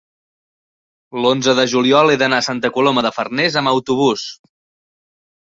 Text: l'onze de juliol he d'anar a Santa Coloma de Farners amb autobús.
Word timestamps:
l'onze 1.25 1.53
de 1.59 1.65
juliol 1.73 2.13
he 2.13 2.15
d'anar 2.23 2.39
a 2.41 2.47
Santa 2.47 2.73
Coloma 2.79 3.05
de 3.09 3.13
Farners 3.19 3.61
amb 3.63 3.75
autobús. 3.75 4.27